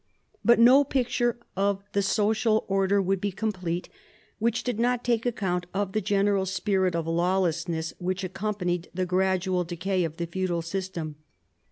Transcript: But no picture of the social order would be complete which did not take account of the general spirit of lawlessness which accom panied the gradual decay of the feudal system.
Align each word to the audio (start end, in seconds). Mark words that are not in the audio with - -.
But 0.43 0.57
no 0.57 0.83
picture 0.83 1.37
of 1.55 1.83
the 1.93 2.01
social 2.01 2.65
order 2.67 2.99
would 2.99 3.21
be 3.21 3.31
complete 3.31 3.87
which 4.39 4.63
did 4.63 4.79
not 4.79 5.03
take 5.03 5.27
account 5.27 5.67
of 5.75 5.91
the 5.91 6.01
general 6.01 6.47
spirit 6.47 6.95
of 6.95 7.05
lawlessness 7.05 7.93
which 7.99 8.23
accom 8.23 8.57
panied 8.57 8.87
the 8.95 9.05
gradual 9.05 9.63
decay 9.63 10.03
of 10.03 10.17
the 10.17 10.25
feudal 10.25 10.63
system. 10.63 11.17